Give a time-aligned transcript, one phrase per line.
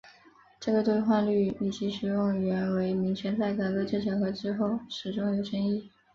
[0.59, 5.91] 这个兑换率以及使用元为名称在改革之前和之后始终有争议。